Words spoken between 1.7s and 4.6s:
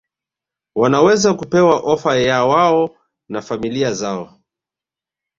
ofa yawao na familia zao